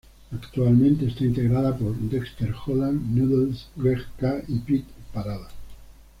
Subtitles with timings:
[0.33, 5.47] Actualmente está integrada por Dexter Holland, Noodles, Greg K y Pete Parada.